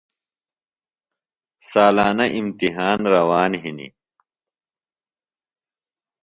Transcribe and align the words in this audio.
سالانہ 1.69 2.25
اِمتحان 2.37 2.99
روان 3.13 3.51
ہِنیۡ۔ 3.61 3.93